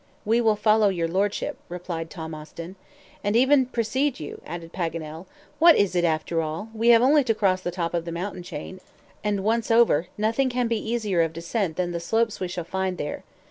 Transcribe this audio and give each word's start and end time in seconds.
"We 0.25 0.41
will 0.41 0.55
follow 0.55 0.89
your 0.89 1.07
Lordship," 1.07 1.57
replied 1.69 2.09
Tom 2.09 2.33
Austin. 2.33 2.75
"And 3.23 3.35
even 3.35 3.67
precede 3.67 4.19
you," 4.19 4.41
added 4.47 4.73
Paganel. 4.73 5.27
"What 5.59 5.75
is 5.75 5.95
it 5.95 6.03
after 6.03 6.41
all? 6.41 6.69
We 6.73 6.87
have 6.87 7.03
only 7.03 7.23
to 7.23 7.35
cross 7.35 7.61
the 7.61 7.69
top 7.69 7.93
of 7.93 8.05
the 8.05 8.11
mountain 8.11 8.41
chain, 8.41 8.79
and 9.23 9.43
once 9.43 9.69
over, 9.69 10.07
nothing 10.17 10.49
can 10.49 10.67
be 10.67 10.79
easier 10.91 11.21
of 11.21 11.33
descent 11.33 11.75
than 11.77 11.91
the 11.91 11.99
slopes 11.99 12.39
we 12.39 12.47
shall 12.47 12.63
find 12.63 12.97
there. 12.97 13.23